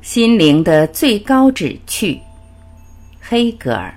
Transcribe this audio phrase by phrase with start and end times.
[0.00, 2.20] 心灵的最高旨趣，
[3.20, 3.94] 黑格尔。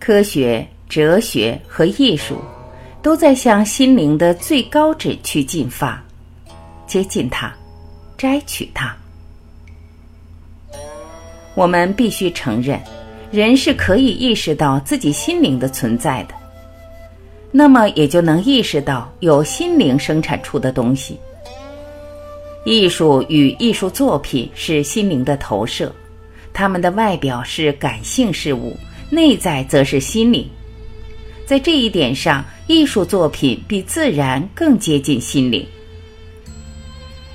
[0.00, 2.40] 科学、哲学和艺术，
[3.02, 6.02] 都在向心灵的最高旨去进发，
[6.86, 7.52] 接近它，
[8.16, 8.96] 摘取它。
[11.54, 12.80] 我们必须承认，
[13.30, 16.34] 人是可以意识到自己心灵的存在的，
[17.52, 21.20] 那么也就能意识到有心灵生产出的东西。
[22.64, 25.94] 艺术与艺术作品是心灵的投射，
[26.54, 28.74] 它们的外表是感性事物。
[29.10, 30.48] 内在则是心灵，
[31.44, 35.66] 在这一点上，艺术作品比自然更接近心灵。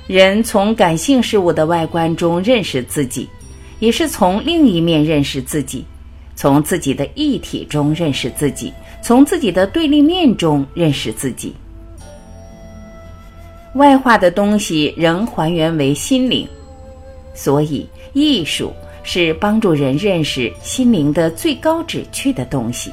[0.06, 3.28] 人从感性事物的外观中认识自己，
[3.78, 5.84] 也是从另一面认识自己，
[6.34, 11.52] 从自己的一体中认识自己，从自己的对立面中认识自己。
[13.74, 16.48] 外化的东西仍还原为心灵，
[17.34, 18.72] 所以艺术。
[19.08, 22.90] 是帮助人认识心灵的最高旨趣的东西。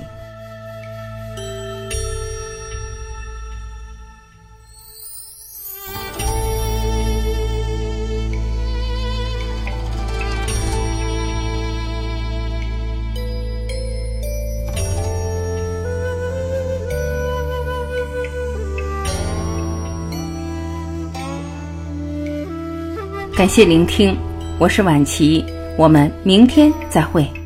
[23.35, 24.15] 感谢聆听，
[24.59, 25.43] 我是晚琪。
[25.77, 27.42] 我们明天再会。